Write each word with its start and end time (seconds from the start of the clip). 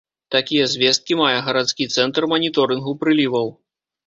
Такія 0.35 0.63
звесткі 0.71 1.17
мае 1.19 1.35
гарадскі 1.49 1.87
цэнтр 1.97 2.27
маніторынгу 2.33 2.97
прыліваў. 3.05 3.55